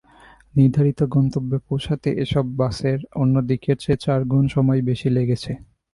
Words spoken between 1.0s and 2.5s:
গন্তেব্যে পৌঁছাতে এসব